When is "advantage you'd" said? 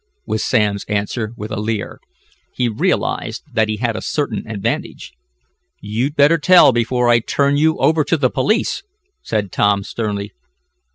4.49-6.15